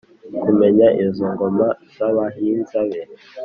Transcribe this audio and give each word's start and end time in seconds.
kumenya 0.43 0.87
izo 1.03 1.25
ngoma 1.33 1.67
z’abahinza 1.95 2.79
be 2.89 3.01